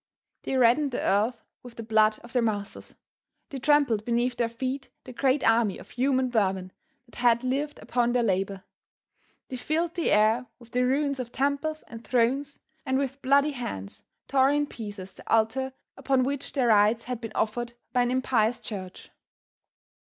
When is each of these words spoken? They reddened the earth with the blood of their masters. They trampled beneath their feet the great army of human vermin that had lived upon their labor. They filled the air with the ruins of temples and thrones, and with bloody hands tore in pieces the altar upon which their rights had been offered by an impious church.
They 0.41 0.57
reddened 0.57 0.89
the 0.89 0.99
earth 1.01 1.45
with 1.61 1.75
the 1.75 1.83
blood 1.83 2.17
of 2.23 2.33
their 2.33 2.41
masters. 2.41 2.95
They 3.49 3.59
trampled 3.59 4.03
beneath 4.03 4.35
their 4.35 4.49
feet 4.49 4.89
the 5.03 5.13
great 5.13 5.43
army 5.43 5.77
of 5.77 5.91
human 5.91 6.31
vermin 6.31 6.71
that 7.05 7.17
had 7.17 7.43
lived 7.43 7.77
upon 7.83 8.11
their 8.11 8.23
labor. 8.23 8.63
They 9.49 9.57
filled 9.57 9.93
the 9.93 10.09
air 10.09 10.47
with 10.57 10.71
the 10.71 10.87
ruins 10.87 11.19
of 11.19 11.31
temples 11.31 11.83
and 11.87 12.03
thrones, 12.03 12.57
and 12.83 12.97
with 12.97 13.21
bloody 13.21 13.51
hands 13.51 14.01
tore 14.27 14.49
in 14.49 14.65
pieces 14.65 15.13
the 15.13 15.31
altar 15.31 15.71
upon 15.95 16.23
which 16.23 16.53
their 16.53 16.69
rights 16.69 17.03
had 17.03 17.21
been 17.21 17.33
offered 17.35 17.73
by 17.93 18.01
an 18.01 18.09
impious 18.09 18.59
church. 18.59 19.11